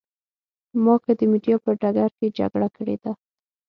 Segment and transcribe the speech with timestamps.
[0.83, 3.11] ما که د مېډیا په ډګر کې جګړه کړې ده.